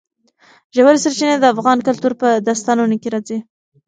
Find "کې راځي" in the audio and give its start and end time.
3.01-3.37